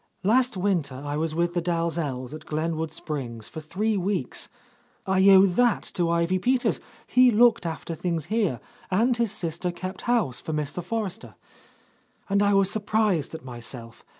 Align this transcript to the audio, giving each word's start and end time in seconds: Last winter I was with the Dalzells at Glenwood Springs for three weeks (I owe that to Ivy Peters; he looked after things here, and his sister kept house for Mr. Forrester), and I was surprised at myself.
Last 0.23 0.57
winter 0.57 0.95
I 0.95 1.15
was 1.15 1.35
with 1.35 1.53
the 1.53 1.61
Dalzells 1.61 2.33
at 2.33 2.47
Glenwood 2.47 2.91
Springs 2.91 3.47
for 3.47 3.61
three 3.61 3.95
weeks 3.97 4.49
(I 5.05 5.29
owe 5.29 5.45
that 5.45 5.83
to 5.93 6.09
Ivy 6.09 6.39
Peters; 6.39 6.79
he 7.05 7.29
looked 7.29 7.67
after 7.67 7.93
things 7.93 8.25
here, 8.25 8.59
and 8.89 9.15
his 9.15 9.31
sister 9.31 9.69
kept 9.69 10.01
house 10.09 10.41
for 10.41 10.53
Mr. 10.53 10.81
Forrester), 10.83 11.35
and 12.31 12.41
I 12.41 12.55
was 12.55 12.71
surprised 12.71 13.35
at 13.35 13.45
myself. 13.45 14.03